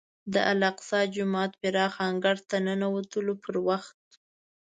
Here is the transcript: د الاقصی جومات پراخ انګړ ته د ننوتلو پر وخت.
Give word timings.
د 0.33 0.35
الاقصی 0.51 1.01
جومات 1.15 1.51
پراخ 1.61 1.93
انګړ 2.09 2.35
ته 2.49 2.57
د 2.59 2.63
ننوتلو 2.67 3.33
پر 3.43 3.55
وخت. 3.67 3.99